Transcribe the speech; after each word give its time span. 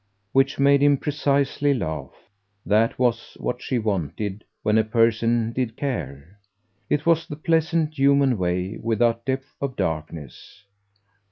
Which 0.31 0.57
made 0.57 0.81
him, 0.81 0.97
precisely, 0.97 1.75
laugh. 1.75 2.15
That 2.65 2.97
was 2.97 3.37
what 3.39 3.61
she 3.61 3.77
wanted 3.77 4.43
when 4.63 4.79
a 4.79 4.83
person 4.83 5.53
did 5.53 5.77
care: 5.77 6.39
it 6.89 7.05
was 7.05 7.27
the 7.27 7.35
pleasant 7.35 7.99
human 7.99 8.39
way, 8.39 8.79
without 8.81 9.25
depths 9.25 9.53
of 9.61 9.75
darkness. 9.75 10.65